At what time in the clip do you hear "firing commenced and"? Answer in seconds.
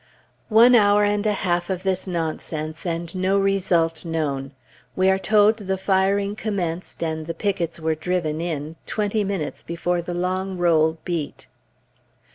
5.77-7.27